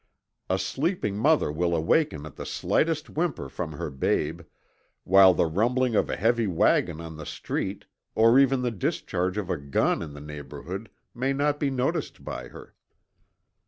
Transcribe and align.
A 0.49 0.57
sleeping 0.57 1.15
mother 1.15 1.51
will 1.51 1.75
awaken 1.75 2.25
at 2.25 2.35
the 2.35 2.43
slightest 2.43 3.07
whimper 3.07 3.47
from 3.49 3.73
her 3.73 3.91
babe, 3.91 4.41
while 5.03 5.35
the 5.35 5.45
rumbling 5.45 5.95
of 5.95 6.09
a 6.09 6.15
heavy 6.15 6.47
wagon 6.47 6.99
on 6.99 7.17
the 7.17 7.25
street, 7.27 7.85
or 8.15 8.39
even 8.39 8.63
the 8.63 8.71
discharge 8.71 9.37
of 9.37 9.51
a 9.51 9.57
gun 9.57 10.01
in 10.01 10.13
the 10.15 10.19
neighborhood 10.19 10.89
may 11.13 11.33
not 11.33 11.59
be 11.59 11.69
noticed 11.69 12.23
by 12.23 12.47
her. 12.47 12.73